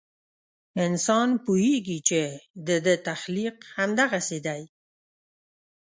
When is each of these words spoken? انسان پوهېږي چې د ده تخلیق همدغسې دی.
انسان 0.85 1.29
پوهېږي 1.45 1.99
چې 2.07 2.21
د 2.67 2.69
ده 2.85 2.93
تخلیق 3.07 3.55
همدغسې 3.75 4.39
دی. 4.47 4.63